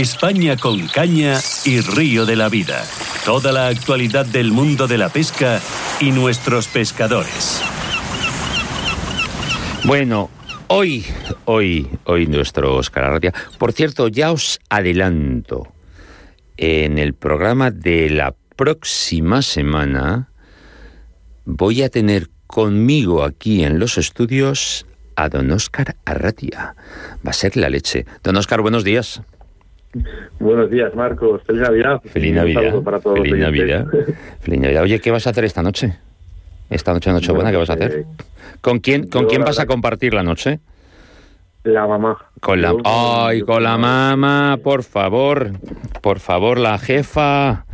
[0.00, 2.84] España con caña y río de la vida.
[3.24, 5.58] Toda la actualidad del mundo de la pesca
[6.00, 7.62] y nuestros pescadores.
[9.84, 10.28] Bueno,
[10.66, 11.06] hoy,
[11.46, 13.32] hoy, hoy nuestro Oscar Arratia.
[13.56, 15.72] Por cierto, ya os adelanto,
[16.58, 20.28] en el programa de la próxima semana
[21.46, 24.84] voy a tener conmigo aquí en los estudios
[25.14, 26.76] a don Oscar Arratia.
[27.26, 28.04] Va a ser la leche.
[28.22, 29.22] Don Oscar, buenos días.
[30.38, 31.42] Buenos días, Marcos.
[31.44, 32.00] Feliz Navidad.
[32.04, 32.82] Feliz Navidad.
[32.82, 33.86] Para todos Feliz Navidad.
[34.40, 34.82] Feliz Navidad.
[34.82, 35.96] Oye, ¿qué vas a hacer esta noche?
[36.68, 38.04] Esta noche, Nochebuena, ¿qué vas a hacer?
[38.60, 40.60] ¿Con quién, con quién vas a compartir la noche?
[41.62, 42.16] La mamá.
[42.40, 45.50] Con la, ay, con la mamá, por favor,
[46.00, 47.64] por favor, la jefa.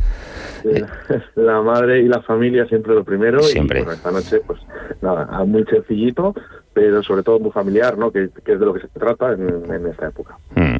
[1.35, 3.41] La, madre y la familia siempre lo primero.
[3.41, 3.81] Siempre.
[3.85, 4.61] Y esta noche, pues
[5.01, 6.33] nada, muy sencillito,
[6.73, 8.11] pero sobre todo muy familiar, ¿no?
[8.11, 10.37] Que, es de lo que se trata en, esta época.
[10.55, 10.77] Hmm.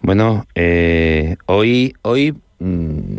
[0.00, 3.16] Bueno, eh, hoy, hoy mm,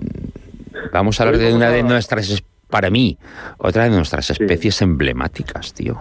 [0.92, 3.18] vamos a hablar de una de nuestras, para mí,
[3.58, 6.00] otra de nuestras especies emblemáticas, tío.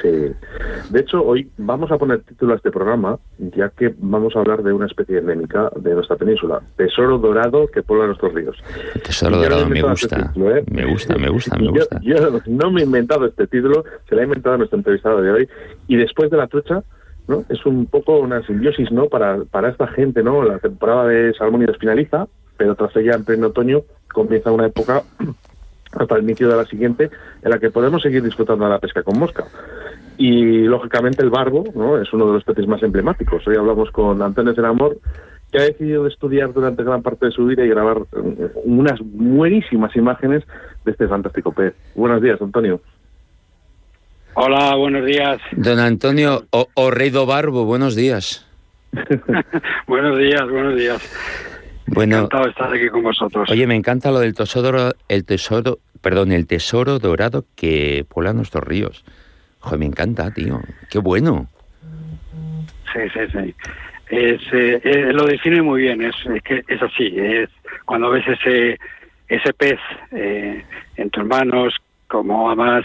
[0.00, 0.32] Sí.
[0.90, 4.62] De hecho, hoy vamos a poner título a este programa, ya que vamos a hablar
[4.62, 8.56] de una especie endémica de nuestra península, tesoro dorado que puebla nuestros ríos.
[9.04, 10.64] tesoro dorado me gusta, ¿eh?
[10.70, 12.16] me gusta, me gusta, me gusta, yo,
[12.46, 15.48] no me he inventado este título, se lo ha inventado nuestro entrevistado de hoy,
[15.86, 16.82] y después de la trucha,
[17.48, 19.06] Es un poco una simbiosis, ¿no?
[19.06, 20.42] Para, para esta gente, ¿no?
[20.42, 25.02] La temporada de salmónidos finaliza, pero tras ella, en pleno otoño, comienza una época
[25.92, 27.10] hasta el inicio de la siguiente,
[27.42, 29.44] en la que podemos seguir disfrutando de la pesca con mosca.
[30.16, 32.00] Y lógicamente el barbo ¿no?
[32.00, 33.46] es uno de los peces más emblemáticos.
[33.46, 34.98] Hoy hablamos con Antonio del Amor,
[35.50, 39.96] que ha decidido estudiar durante gran parte de su vida y grabar eh, unas buenísimas
[39.96, 40.44] imágenes
[40.84, 41.74] de este fantástico pez.
[41.94, 42.80] Buenos días, Antonio.
[44.34, 45.40] Hola, buenos días.
[45.52, 48.46] Don Antonio Orredo Barbo, buenos días.
[49.86, 50.98] buenos días, buenos días.
[51.86, 53.50] Bueno, Encantado de estar aquí con vosotros.
[53.50, 58.64] Oye, me encanta lo del tesoro, el tesoro, perdón, el tesoro dorado que puebla nuestros
[58.64, 59.04] ríos.
[59.58, 60.60] Joder, me encanta, tío.
[60.88, 61.48] Qué bueno.
[62.92, 63.54] Sí, sí, sí.
[64.08, 66.02] Es, eh, eh, lo define muy bien.
[66.02, 67.12] Es, que es así.
[67.16, 67.50] Es
[67.84, 68.78] cuando ves ese
[69.28, 69.78] ese pez
[70.10, 70.64] eh,
[70.96, 71.74] en tus manos,
[72.10, 72.84] como además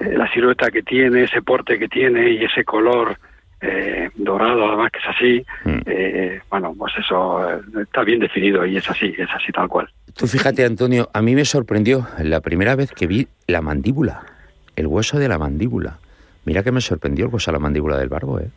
[0.00, 3.16] la silueta que tiene, ese porte que tiene y ese color
[3.60, 5.80] eh, dorado, además que es así, mm.
[5.86, 9.88] eh, bueno, pues eso eh, está bien definido y es así, es así tal cual.
[10.16, 14.26] Tú fíjate, Antonio, a mí me sorprendió la primera vez que vi la mandíbula,
[14.76, 15.98] el hueso de la mandíbula.
[16.44, 18.50] Mira que me sorprendió el hueso de la mandíbula del barbo, ¿eh?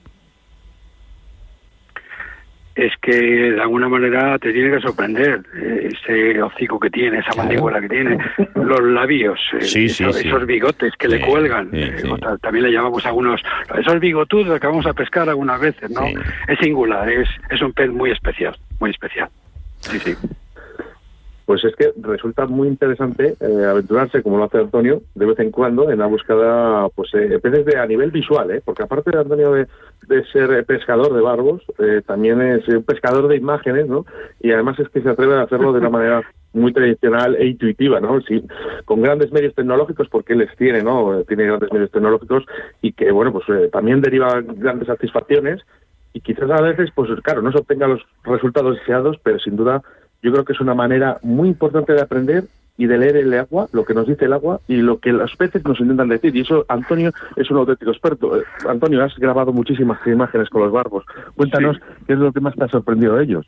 [2.77, 7.35] Es que de alguna manera te tiene que sorprender eh, ese hocico que tiene, esa
[7.35, 8.17] mandíbula que tiene,
[8.55, 11.69] los labios, eh, esos, bigotes que le cuelgan.
[11.73, 12.03] Eh,
[12.41, 13.41] también le llamamos a algunos,
[13.77, 16.05] esos bigotudos que vamos a pescar algunas veces, ¿no?
[16.47, 19.29] Es singular, es, es un pez muy especial, muy especial.
[19.79, 20.16] Sí, sí
[21.47, 25.50] pues es que resulta muy interesante eh, aventurarse, como lo hace Antonio, de vez en
[25.50, 28.62] cuando en la búsqueda, pues, eh, peces de, a nivel visual, ¿eh?
[28.63, 29.66] porque aparte de Antonio de,
[30.34, 34.06] ser pescador de barbos, eh, también es un pescador de imágenes, ¿no?
[34.41, 36.22] Y además es que se atreve a hacerlo de una manera
[36.52, 38.19] muy tradicional e intuitiva, ¿no?
[38.19, 38.44] Sí,
[38.84, 41.24] con grandes medios tecnológicos, porque él les tiene, ¿no?
[41.24, 42.44] Tiene grandes medios tecnológicos
[42.81, 45.62] y que, bueno, pues también deriva grandes satisfacciones
[46.12, 49.81] y quizás a veces, pues claro, no se obtenga los resultados deseados, pero sin duda
[50.27, 52.43] yo creo que es una manera muy importante de aprender
[52.77, 55.33] y de leer el agua, lo que nos dice el agua y lo que los
[55.38, 56.35] peces nos intentan decir.
[56.35, 58.37] Y eso, Antonio es un auténtico experto.
[58.37, 61.05] Eh, Antonio, has grabado muchísimas imágenes con los barbos.
[61.33, 63.47] Cuéntanos qué es lo que más te ha sorprendido de ellos.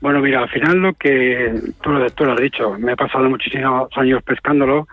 [0.00, 3.88] Bueno, mira, al final lo que tú, tú lo has dicho, me he pasado muchísimos
[3.96, 4.88] años pescándolo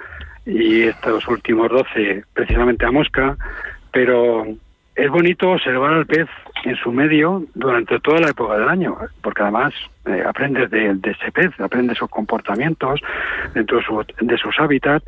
[0.45, 3.35] y estos últimos 12 precisamente a mosca,
[3.91, 4.45] pero
[5.00, 6.28] es bonito observar al pez
[6.66, 9.74] en su medio durante toda la época del año, porque además
[10.06, 13.00] eh, aprendes de, ese pez, aprendes sus comportamientos
[13.54, 13.80] dentro
[14.20, 15.06] de, sus hábitats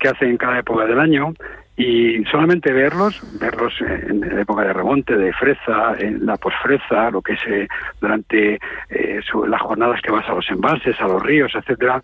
[0.00, 1.34] que hace en cada época del año
[1.78, 7.22] y solamente verlos, verlos en la época de remonte, de fresa, en la posfresa, lo
[7.22, 7.68] que es eh,
[8.00, 8.58] durante
[8.90, 12.02] eh, las jornadas que vas a los embalses, a los ríos, etcétera,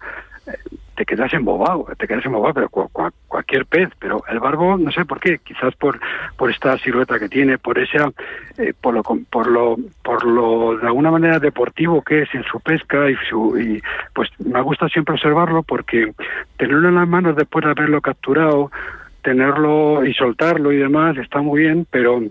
[0.95, 5.19] te quedas embobado, te quedas embobado, pero cualquier pez, pero el barbo, no sé por
[5.19, 5.99] qué, quizás por
[6.37, 8.13] por esta silueta que tiene, por esa,
[8.59, 12.61] eh, por lo por lo por lo de alguna manera deportivo que es en su
[12.61, 13.83] pesca y su y
[14.15, 16.13] pues me gusta siempre observarlo porque
[16.57, 18.71] tenerlo en las manos después de haberlo capturado,
[19.25, 22.23] tenerlo y soltarlo y demás está muy bien, pero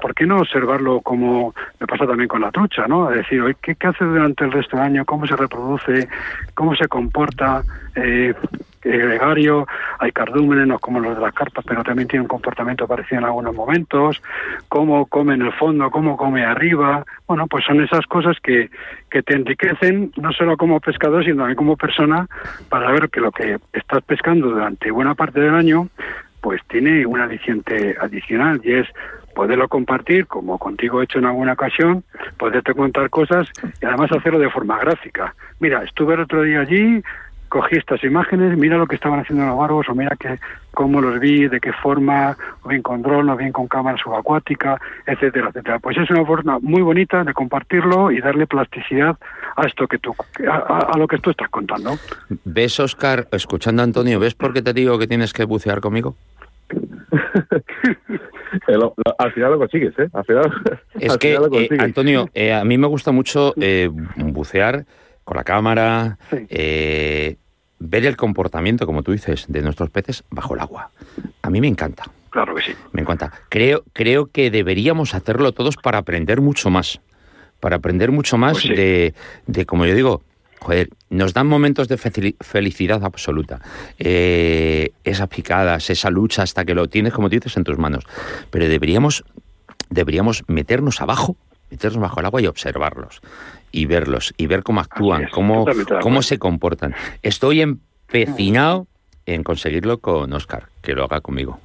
[0.00, 3.10] ¿por qué no observarlo como me pasa también con la trucha, ¿no?
[3.10, 5.04] Es decir, ¿qué, qué hace durante el resto del año?
[5.04, 6.08] ¿Cómo se reproduce?
[6.54, 7.62] ¿Cómo se comporta?
[7.96, 8.32] Eh,
[8.96, 9.66] gregario,
[9.98, 13.54] hay cardúmenes, como los de las carpas, pero también tiene un comportamiento parecido en algunos
[13.54, 14.22] momentos,
[14.68, 18.70] cómo come en el fondo, cómo come arriba, bueno, pues son esas cosas que,
[19.10, 22.26] que te enriquecen no solo como pescador, sino también como persona
[22.68, 25.88] para ver que lo que estás pescando durante buena parte del año
[26.40, 28.86] pues tiene un aliciente adicional y es
[29.34, 32.02] poderlo compartir, como contigo he hecho en alguna ocasión,
[32.38, 33.48] poderte contar cosas
[33.80, 35.34] y además hacerlo de forma gráfica.
[35.60, 37.02] Mira, estuve el otro día allí,
[37.48, 40.38] cogí estas imágenes, mira lo que estaban haciendo los barbos, o mira que,
[40.72, 44.78] cómo los vi, de qué forma, o bien con dron, o bien con cámara subacuática,
[45.06, 45.78] etcétera, etcétera.
[45.78, 49.16] Pues es una forma muy bonita de compartirlo y darle plasticidad
[49.56, 50.14] a esto que tú,
[50.48, 51.92] a, a lo que tú estás contando.
[52.44, 56.16] ¿Ves, Oscar, escuchando a Antonio, ves por qué te digo que tienes que bucear conmigo?
[59.18, 60.08] al final lo consigues, ¿eh?
[60.12, 60.52] Al final,
[60.98, 64.84] es que, eh, Antonio, eh, a mí me gusta mucho eh, bucear
[65.28, 70.90] con la cámara, ver el comportamiento, como tú dices, de nuestros peces bajo el agua.
[71.42, 72.04] A mí me encanta.
[72.30, 72.72] Claro que sí.
[72.92, 73.30] Me encanta.
[73.50, 77.00] Creo, creo que deberíamos hacerlo todos para aprender mucho más.
[77.60, 79.14] Para aprender mucho más pues de,
[79.46, 80.22] de, como yo digo,
[80.60, 83.60] joder, nos dan momentos de felicidad absoluta.
[83.98, 88.04] Eh, esas picadas, esa lucha hasta que lo tienes, como dices, en tus manos.
[88.50, 89.24] Pero deberíamos,
[89.90, 91.36] deberíamos meternos abajo,
[91.70, 93.20] meternos bajo el agua y observarlos.
[93.70, 95.66] Y verlos, y ver cómo actúan, cómo,
[96.00, 96.94] cómo se comportan.
[97.22, 98.86] Estoy empecinado
[99.26, 101.60] en conseguirlo con Oscar, que lo haga conmigo.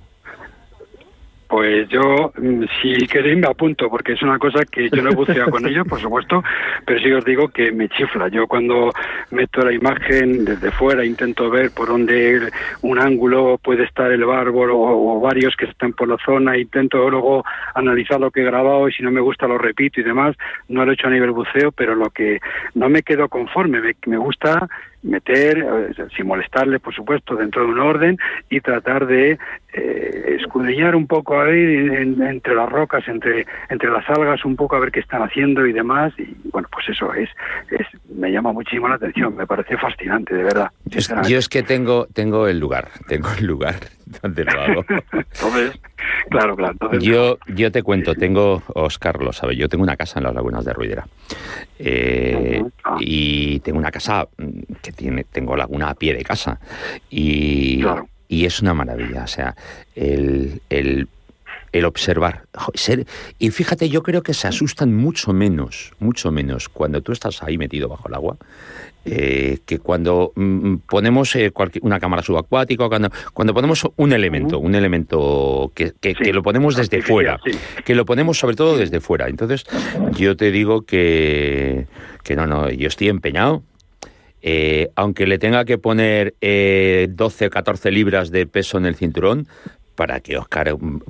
[1.53, 5.15] Pues yo, mm, si queréis, me apunto, porque es una cosa que yo no he
[5.15, 6.43] buceado con ellos, por supuesto,
[6.83, 8.27] pero sí os digo que me chifla.
[8.29, 8.89] Yo cuando
[9.29, 12.49] meto la imagen desde fuera, intento ver por dónde
[12.81, 17.45] un ángulo puede estar el bárbol o, varios que están por la zona, intento luego
[17.75, 20.35] analizar lo que he grabado y si no me gusta lo repito y demás.
[20.69, 22.39] No lo he hecho a nivel buceo, pero lo que
[22.73, 24.67] no me quedo conforme, me, me gusta
[25.03, 28.17] meter, sin molestarle, por supuesto, dentro de un orden
[28.49, 29.37] y tratar de
[29.73, 34.79] eh, escudriñar un poco ahí entre las rocas, entre, entre las algas, un poco a
[34.79, 36.13] ver qué están haciendo y demás.
[36.17, 37.29] Y bueno, pues eso es,
[37.71, 40.71] es me llama muchísimo la atención, me parece fascinante, de verdad.
[40.85, 43.75] Yo es, que tengo, tengo el lugar, tengo el lugar
[44.21, 44.85] donde lo hago.
[46.29, 46.75] claro, claro.
[46.99, 50.65] yo, yo te cuento, tengo, Oscar lo sabe, yo tengo una casa en las lagunas
[50.65, 51.07] de Ruidera.
[51.79, 52.97] Eh, ah.
[52.99, 56.59] Y tengo una casa mm, que tiene, tengo laguna a pie de casa.
[57.09, 57.83] Y,
[58.27, 59.23] y es una maravilla.
[59.23, 59.55] O sea,
[59.95, 61.07] el, el,
[61.71, 62.43] el observar.
[62.75, 63.05] Ser,
[63.39, 67.57] y fíjate, yo creo que se asustan mucho menos, mucho menos cuando tú estás ahí
[67.57, 68.37] metido bajo el agua.
[69.05, 71.51] Eh, que cuando mm, ponemos eh,
[71.81, 77.01] una cámara subacuática, cuando, cuando ponemos un elemento, un elemento que, que, lo ponemos desde
[77.01, 77.37] fuera,
[77.83, 79.27] que lo ponemos sobre todo desde fuera.
[79.27, 79.65] Entonces,
[80.13, 81.85] yo te digo que,
[82.23, 83.63] que no, no, yo estoy empeñado,
[84.41, 88.95] eh, aunque le tenga que poner eh, 12 o 14 libras de peso en el
[88.95, 89.47] cinturón,
[89.95, 91.01] para que Oscar mm,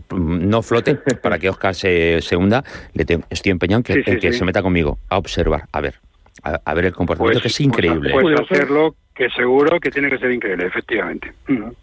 [0.49, 2.63] no flote, para que Oscar se, se hunda,
[2.93, 5.99] le estoy empeñado en que, que se meta conmigo a observar, a ver,
[6.43, 8.11] a, ver el comportamiento, pues, que es pues, increíble.
[8.11, 11.33] Puede hacerlo que seguro que tiene que ser increíble, efectivamente.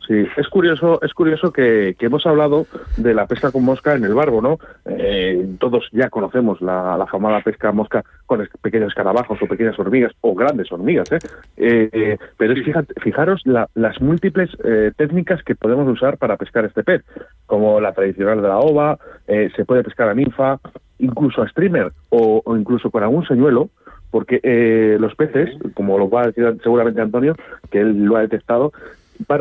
[0.07, 2.67] Sí, es curioso, es curioso que, hemos hablado
[2.97, 4.59] de la pesca con mosca en el barbo, ¿no?
[4.85, 10.13] Eh, todos ya conocemos la, la famosa pesca mosca con pequeños escarabajos o pequeñas hormigas
[10.23, 11.19] o grandes hormigas, ¿eh?
[11.57, 12.65] eh pero es,
[13.01, 17.05] fijaros las múltiples eh, técnicas que podemos usar para pescar este pez,
[17.47, 20.59] como la tradicional de la ova, se puede pescar a ninfa,
[20.99, 23.71] incluso a streamer o, o incluso con algún señuelo,
[24.11, 27.37] porque eh, los peces, como lo va a decir seguramente Antonio,
[27.71, 28.73] que él lo ha detectado,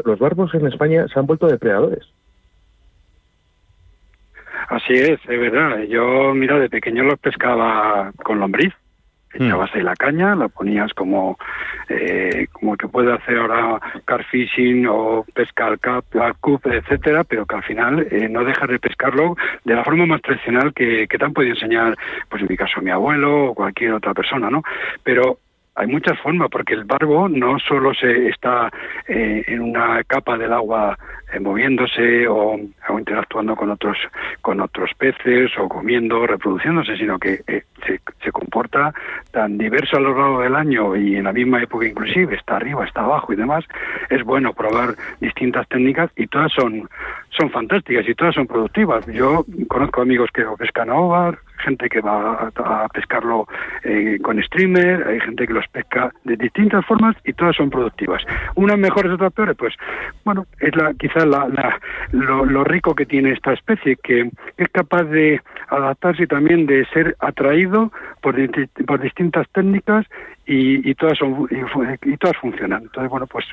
[0.05, 2.05] los barbos en España se han vuelto depredadores.
[4.69, 5.81] Así es, es verdad.
[5.83, 8.73] Yo, mira, de pequeño los pescaba con lombriz.
[9.33, 11.37] Echabas ahí la caña, la ponías como
[11.87, 16.05] eh, como que puede hacer ahora car fishing o pescar cap,
[16.39, 20.21] cup, etcétera, pero que al final eh, no dejas de pescarlo de la forma más
[20.21, 21.95] tradicional que, que te han podido enseñar,
[22.27, 24.63] pues en mi caso mi abuelo o cualquier otra persona, ¿no?
[25.03, 25.39] Pero
[25.79, 28.69] hay muchas formas, porque el barbo no solo se está
[29.07, 30.97] eh, en una capa del agua
[31.31, 32.59] eh, moviéndose o,
[32.97, 33.97] interactuando con otros
[34.41, 38.93] con otros peces o comiendo, reproduciéndose, sino que eh, se, se, comporta
[39.31, 42.83] tan diverso a lo largo del año y en la misma época inclusive, está arriba,
[42.83, 43.63] está abajo y demás.
[44.09, 46.89] Es bueno probar distintas técnicas y todas son
[47.29, 49.05] son fantásticas y todas son productivas.
[49.07, 53.47] Yo conozco amigos que pescan ovar, gente que va a, pescarlo
[53.83, 58.23] eh, con streamer, hay gente que los pesca de distintas formas y todas son productivas.
[58.55, 59.73] Unas mejores, otras peores, pues
[60.25, 61.47] bueno, es la quizás la,
[62.11, 67.15] lo, rico que tiene esta especie, que es capaz de adaptarse y también de ser
[67.19, 68.35] atraído por,
[68.85, 70.05] por distintas técnicas
[70.45, 71.47] y, todas son
[72.03, 72.83] y, todas funcionan.
[72.83, 73.45] Entonces, bueno, pues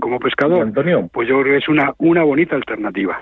[0.00, 1.08] como pescador, Antonio.
[1.12, 3.20] pues yo creo que es una, una bonita alternativa.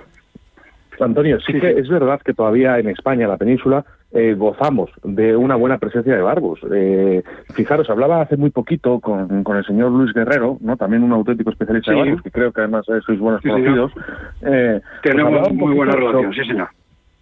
[1.01, 5.37] Antonio, sí, que es verdad que todavía en España, en la península, eh, gozamos de
[5.37, 6.61] una buena presencia de barbos.
[6.73, 7.23] Eh,
[7.55, 11.51] fijaros, hablaba hace muy poquito con, con, el señor Luis Guerrero, no también un auténtico
[11.51, 13.93] especialista de barbos, que creo que además eh, sois buenos conocidos.
[14.43, 16.69] Eh, Tenemos muy buena relación, sí señor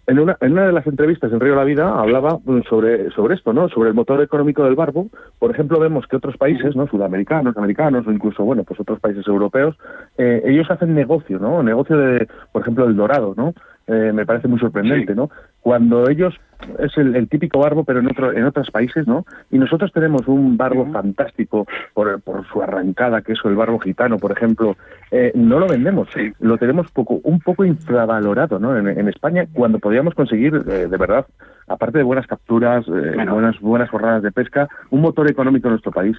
[0.06, 3.34] en una, en una de las entrevistas en Río la Vida hablaba mm, sobre, sobre
[3.34, 3.68] esto, ¿no?
[3.68, 5.08] Sobre el motor económico del barbo.
[5.38, 6.86] Por ejemplo, vemos que otros países, ¿no?
[6.86, 9.76] Sudamericanos, americanos o incluso, bueno, pues otros países europeos,
[10.16, 11.62] eh, ellos hacen negocio, ¿no?
[11.62, 13.54] Negocio de, por ejemplo, el dorado, ¿no?
[13.88, 15.30] Eh, me parece muy sorprendente, ¿no?
[15.60, 16.34] Cuando ellos
[16.80, 19.24] es el, típico barbo, pero en otro, en otros países, ¿no?
[19.50, 24.18] Y nosotros tenemos un barbo fantástico por, por su arrancada, que es el barbo gitano,
[24.18, 24.76] por ejemplo.
[25.12, 26.08] Eh, no lo vendemos,
[26.40, 28.76] lo tenemos poco, un poco infravalorado, ¿no?
[28.76, 31.26] En, España, cuando podíamos conseguir, eh, de verdad,
[31.68, 36.16] aparte de buenas capturas, buenas, buenas jornadas de pesca, un motor económico en nuestro país.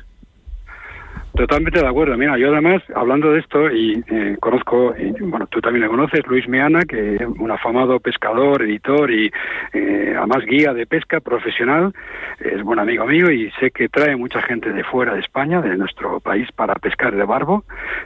[1.35, 2.17] Totalmente de acuerdo.
[2.17, 6.47] Mira, yo además, hablando de esto, y eh, conozco, bueno, tú también le conoces, Luis
[6.47, 9.31] Meana, que es un afamado pescador, editor y
[9.73, 11.93] eh, además guía de pesca profesional,
[12.39, 15.77] es buen amigo mío y sé que trae mucha gente de fuera de España, de
[15.77, 17.63] nuestro país, para pescar de barbo.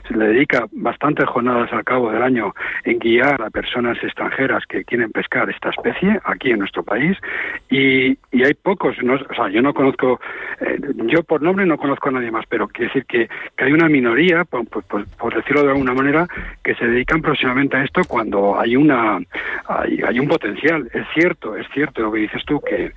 [0.08, 4.84] Se le dedica bastantes jornadas al cabo del año en guiar a personas extranjeras que
[4.84, 7.16] quieren pescar esta especie aquí en nuestro país
[7.70, 10.20] y, y hay pocos, no, o sea, yo no conozco,
[10.60, 13.72] eh, yo por nombre no conozco a nadie más, pero quiere decir que que, hay
[13.72, 16.26] una minoría, por, por, decirlo de alguna manera,
[16.64, 19.18] que se dedican próximamente a esto cuando hay una
[19.68, 20.88] hay, hay un potencial.
[20.92, 22.92] Es cierto, es cierto lo que dices tú que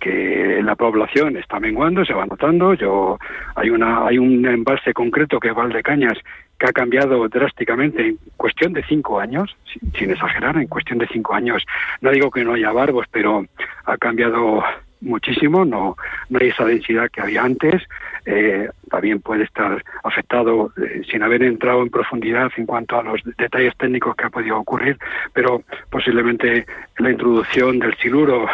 [0.00, 2.74] que la población está menguando, se va notando.
[2.74, 3.18] Yo
[3.56, 6.18] hay una hay un embalse concreto que es Valdecañas
[6.58, 9.56] que ha cambiado drásticamente en cuestión de cinco años,
[9.96, 11.64] sin, exagerar, en cuestión de cinco años.
[12.00, 13.44] No digo que no haya barbos, pero
[13.84, 14.64] ha cambiado
[15.00, 15.96] muchísimo, no,
[16.28, 17.82] no hay esa densidad que había antes.
[18.26, 23.20] Eh, también puede estar afectado eh, sin haber entrado en profundidad en cuanto a los
[23.38, 24.98] detalles técnicos que ha podido ocurrir,
[25.32, 26.66] pero posiblemente
[26.98, 28.46] la introducción del siluro,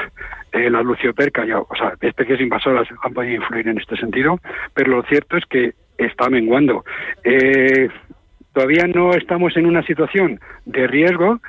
[0.52, 4.38] eh, la lucioperca, ya, o sea, especies invasoras han podido influir en este sentido,
[4.74, 6.84] pero lo cierto es que está menguando.
[8.52, 11.40] todavía no estamos en una situación de riesgo,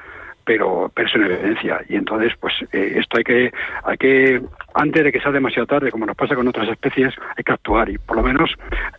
[0.45, 1.81] pero, pero es una evidencia.
[1.89, 3.51] Y entonces, pues eh, esto hay que,
[3.83, 4.41] hay que,
[4.75, 7.89] antes de que sea demasiado tarde, como nos pasa con otras especies, hay que actuar
[7.89, 8.51] y por lo menos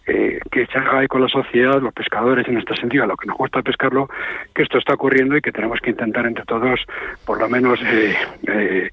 [0.06, 3.26] eh, que se haga con la sociedad, los pescadores en este sentido, a lo que
[3.26, 4.08] nos gusta pescarlo,
[4.54, 6.80] que esto está ocurriendo y que tenemos que intentar entre todos,
[7.24, 8.90] por lo menos, eh,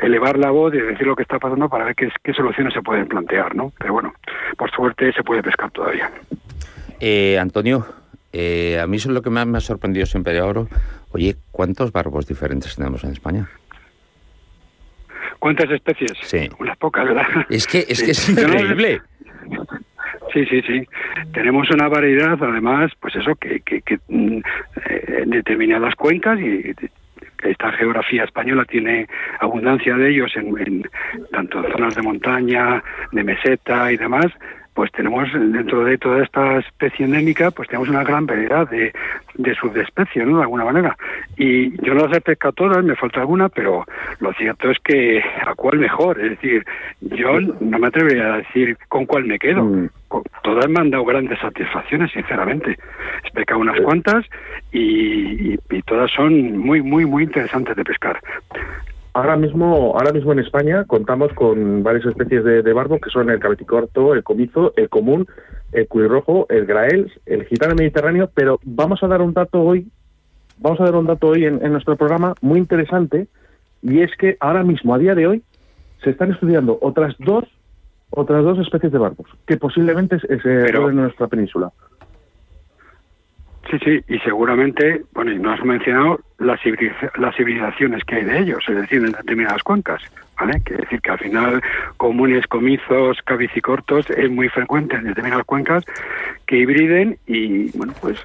[0.00, 3.06] elevar la voz y decir lo que está pasando para ver qué, soluciones se pueden
[3.06, 3.72] plantear, ¿no?
[3.78, 4.14] Pero bueno,
[4.56, 6.10] por suerte se puede pescar todavía.
[7.40, 7.84] Antonio,
[8.32, 10.68] a mí eso es lo que más me ha sorprendido siempre de oro
[11.16, 13.48] Oye, ¿cuántos barbos diferentes tenemos en España?
[15.38, 16.12] ¿Cuántas especies?
[16.20, 16.50] Sí.
[16.58, 17.26] Unas pocas, ¿verdad?
[17.48, 19.00] Es que es, que es increíble.
[20.34, 20.86] Sí, sí, sí.
[21.32, 24.36] Tenemos una variedad, además, pues eso, que, que, mm,
[24.90, 26.74] eh, en determinadas cuencas y
[27.44, 29.06] esta geografía española tiene
[29.40, 30.90] abundancia de ellos en, en
[31.32, 34.26] tanto zonas de montaña, de meseta y demás,
[34.76, 38.92] pues tenemos dentro de toda esta especie endémica, pues tenemos una gran variedad de,
[39.34, 40.36] de subespecies, ¿no?
[40.36, 40.94] De alguna manera.
[41.38, 43.86] Y yo no las he pescado todas, me falta alguna, pero
[44.20, 46.20] lo cierto es que a cuál mejor.
[46.20, 46.62] Es decir,
[47.00, 49.64] yo no me atrevería a decir con cuál me quedo.
[49.64, 49.88] Mm.
[50.42, 52.76] Todas me han dado grandes satisfacciones, sinceramente.
[53.24, 54.26] He pescado unas cuantas
[54.72, 58.20] y, y todas son muy, muy, muy interesantes de pescar.
[59.16, 63.40] Ahora mismo, ahora mismo en España contamos con varias especies de, barbo que son el
[63.40, 65.26] cabeticorto, el comizo, el común,
[65.72, 69.88] el cuirrojo, el grael, el gitano mediterráneo, pero vamos a dar un dato hoy,
[70.58, 73.26] vamos a dar un dato hoy en, nuestro programa muy interesante
[73.80, 75.42] y es que ahora mismo, a día de hoy,
[76.04, 77.44] se están estudiando otras dos,
[78.10, 81.72] otras dos especies de barbos que posiblemente se, se en nuestra península.
[83.70, 88.64] Sí, sí, y seguramente, bueno, y no has mencionado las, civilizaciones que hay de ellos,
[88.68, 90.00] es decir, en determinadas cuencas,
[90.38, 90.60] ¿vale?
[90.64, 91.62] Quiere decir que al final
[91.96, 95.84] comunes, comizos, cabicicortos es muy frecuente en determinadas cuencas
[96.46, 98.22] que hibriden y, bueno, pues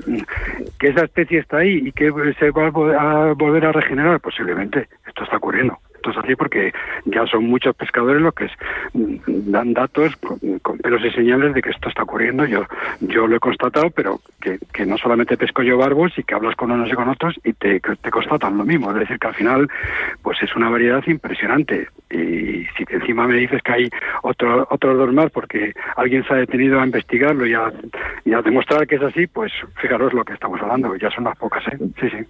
[0.79, 5.23] que esa especie está ahí y que se va a volver a regenerar, posiblemente, esto
[5.23, 5.79] está ocurriendo.
[6.01, 6.73] Esto es así porque
[7.05, 8.49] ya son muchos pescadores los que
[8.93, 12.45] dan datos con, pelos y señales de que esto está ocurriendo.
[12.45, 12.65] Yo
[13.01, 16.55] yo lo he constatado, pero que, que no solamente pesco yo barbos y que hablas
[16.55, 18.89] con unos y con otros y te, constatan lo mismo.
[18.91, 19.67] Es decir, que al final
[20.23, 21.87] pues es una variedad impresionante.
[22.09, 23.89] Y si encima me dices que hay
[24.23, 27.71] otro, otros dos más porque alguien se ha detenido a investigarlo y a,
[28.25, 30.95] y a demostrar que es así, pues fijaros lo que estamos hablando.
[30.95, 31.77] Ya son las pocas, ¿eh?
[31.99, 32.25] Sí, sí.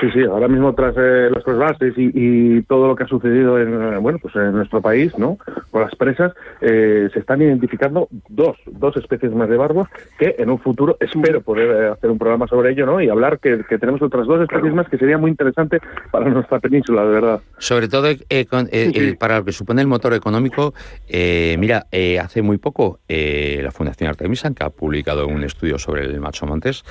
[0.00, 3.58] Sí, sí, ahora mismo tras eh, los trasvases y, y, todo lo que ha sucedido
[3.60, 5.38] en, eh, bueno, pues en nuestro país, ¿no?
[5.70, 9.88] Con las presas, eh, se están identificando dos, dos especies más de barbos
[10.18, 13.00] que en un futuro espero poder eh, hacer un programa sobre ello, ¿no?
[13.00, 15.80] Y hablar que, que tenemos otras dos especies más que sería muy interesante
[16.10, 17.40] para nuestra península, de verdad.
[17.58, 19.16] Sobre todo eh, con, eh, sí, sí.
[19.16, 20.74] para lo que supone el motor económico,
[21.08, 21.86] mira,
[22.20, 26.84] hace muy poco la Fundación Artemisa, que ha publicado un estudio sobre el macho montes,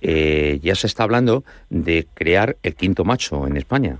[0.00, 3.98] ya se está hablando de crear el quinto macho en España.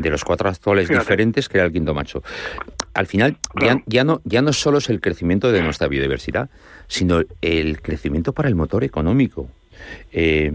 [0.00, 1.04] De los cuatro actuales Fíjate.
[1.04, 2.22] diferentes, crear el quinto macho.
[2.94, 3.78] Al final, claro.
[3.78, 6.50] ya, ya, no, ya no solo es el crecimiento de nuestra biodiversidad,
[6.86, 9.48] sino el crecimiento para el motor económico.
[10.12, 10.52] Eh,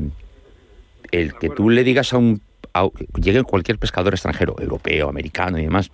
[1.12, 2.42] el que tú le digas a un.
[2.74, 2.88] A,
[3.22, 5.92] llegue cualquier pescador extranjero, europeo, americano y demás,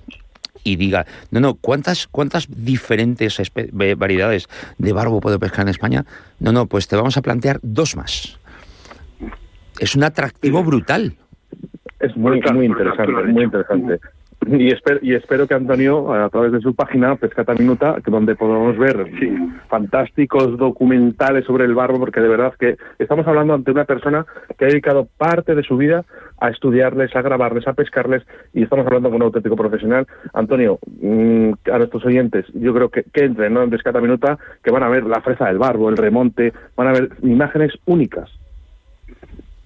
[0.64, 3.42] y diga, no, no, ¿cuántas, cuántas diferentes
[3.96, 6.06] variedades de barbo puedo pescar en España?
[6.40, 8.38] No, no, pues te vamos a plantear dos más.
[9.80, 11.16] Es un atractivo brutal.
[12.00, 14.00] Es muy, muy interesante, muy interesante.
[14.48, 18.78] Y espero, y espero que Antonio, a través de su página, Pescata Minuta, donde podamos
[18.78, 19.30] ver sí.
[19.68, 24.26] fantásticos documentales sobre el barbo, porque de verdad que estamos hablando ante una persona
[24.58, 26.06] que ha dedicado parte de su vida
[26.40, 30.08] a estudiarles, a grabarles, a pescarles, y estamos hablando con un auténtico profesional.
[30.34, 33.62] Antonio, mmm, a nuestros oyentes, yo creo que, que entren ¿no?
[33.62, 36.94] en Pescata Minuta, que van a ver la fresa del barbo, el remonte, van a
[36.94, 38.30] ver imágenes únicas.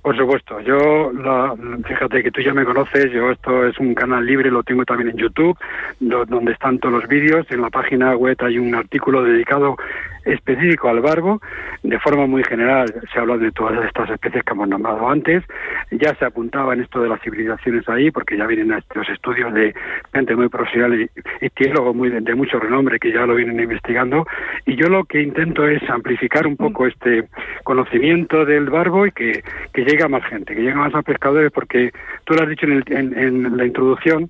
[0.04, 1.56] Por supuesto, yo, la,
[1.88, 5.12] fíjate que tú ya me conoces, yo esto es un canal libre, lo tengo también
[5.12, 5.58] en YouTube,
[6.02, 9.78] lo, donde están todos los vídeos, en la página web hay un artículo dedicado
[10.26, 11.42] específico al barbo,
[11.84, 15.44] de forma muy general se habla de todas estas especies que hemos nombrado antes,
[15.92, 19.74] ya se apuntaba en esto de las civilizaciones ahí, porque ya vienen estos estudios de
[20.14, 21.10] gente muy profesional y,
[21.42, 24.26] y teólogos muy de, de, mucho renombre que ya lo vienen investigando,
[24.66, 27.28] y yo lo que intento es amplificar un poco este
[27.64, 29.44] conocimiento del barbo y que,
[29.74, 31.92] que llegue a más gente, que llegue a más a pescadores, porque
[32.26, 34.30] tú lo has dicho en, el, en, en la introducción,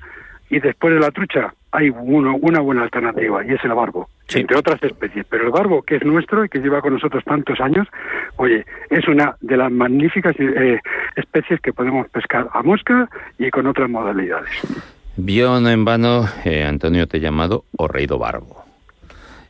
[0.49, 4.41] y después de la trucha hay uno, una buena alternativa y es el barbo, sí.
[4.41, 5.25] entre otras especies.
[5.27, 7.87] Pero el barbo, que es nuestro y que lleva con nosotros tantos años,
[8.35, 10.79] oye, es una de las magníficas eh,
[11.15, 14.51] especies que podemos pescar a mosca y con otras modalidades.
[15.17, 18.63] Vio no en vano, eh, Antonio, te he llamado o rey do barbo.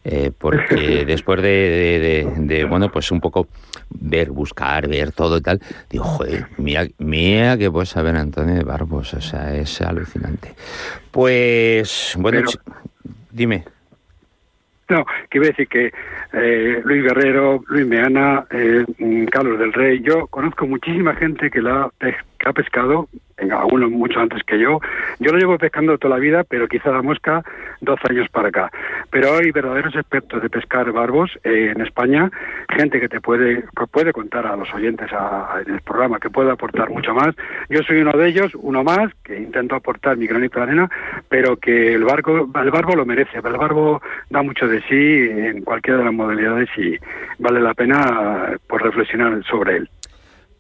[0.06, 3.48] Eh, porque después de, de, de, de, bueno, pues un poco
[3.90, 8.64] ver, buscar, ver todo y tal, digo, joder, mira, mira que puedes saber Antonio de
[8.64, 10.54] Barbos, o sea, es alucinante.
[11.12, 12.76] Pues, bueno, Pero,
[13.32, 13.64] dime.
[14.90, 15.94] No, que iba a decir que
[16.34, 18.86] eh, Luis Guerrero, Luis Meana, eh,
[19.32, 21.90] Carlos del Rey, yo conozco muchísima gente que la
[22.44, 23.08] que ha pescado
[23.52, 24.80] algunos mucho antes que yo.
[25.20, 27.44] Yo lo llevo pescando toda la vida, pero quizá la mosca
[27.82, 28.72] dos años para acá.
[29.10, 32.32] Pero hay verdaderos expertos de pescar barbos eh, en España,
[32.70, 36.52] gente que te puede puede contar a los oyentes a, en el programa, que puede
[36.52, 37.36] aportar mucho más.
[37.70, 40.90] Yo soy uno de ellos, uno más, que intento aportar mi granito de arena,
[41.30, 43.38] pero que el, barco, el barbo lo merece.
[43.38, 46.98] El barbo da mucho de sí en cualquiera de las modalidades y
[47.40, 49.90] vale la pena por reflexionar sobre él.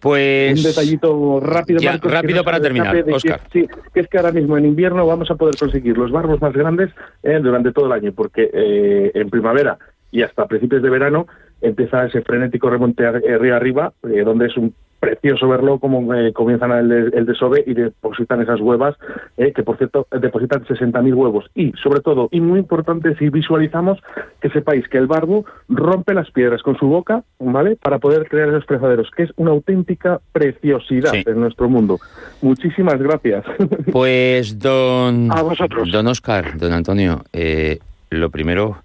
[0.03, 3.39] Pues un detallito rápido, ya, Marcos, rápido no para terminar, Oscar.
[3.49, 6.41] Que, sí, que es que ahora mismo en invierno vamos a poder conseguir los barbos
[6.41, 6.89] más grandes
[7.23, 9.77] eh, durante todo el año, porque eh, en primavera
[10.11, 11.27] y hasta principios de verano
[11.61, 16.71] empieza ese frenético remonte río arriba, eh, donde es un precioso verlo como eh, comienzan
[16.71, 18.95] el, el, desove y depositan esas huevas,
[19.35, 21.45] eh, que por cierto depositan 60.000 huevos.
[21.53, 23.99] Y sobre todo, y muy importante, si visualizamos,
[24.39, 27.75] que sepáis que el barbo rompe las piedras con su boca, ¿vale?
[27.75, 31.23] Para poder crear esos fresaderos, que es una auténtica preciosidad sí.
[31.25, 31.99] en nuestro mundo.
[32.41, 33.43] Muchísimas gracias.
[33.91, 35.29] Pues don...
[35.31, 35.91] A vosotros.
[35.91, 38.77] Don Oscar, don Antonio, eh, lo primero,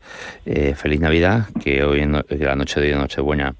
[0.44, 3.54] eh, feliz Navidad, que hoy en la noche de Nochebuena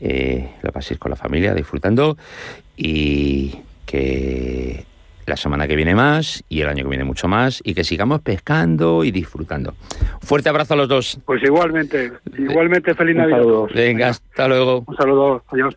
[0.00, 2.16] eh, la paséis con la familia disfrutando
[2.76, 3.54] y
[3.84, 4.84] que
[5.26, 8.20] la semana que viene más y el año que viene mucho más y que sigamos
[8.20, 9.74] pescando y disfrutando.
[10.20, 11.18] Fuerte abrazo a los dos.
[11.26, 13.42] Pues igualmente, igualmente feliz Navidad.
[13.74, 14.84] Venga, hasta luego.
[14.86, 15.74] Un saludo, adiós.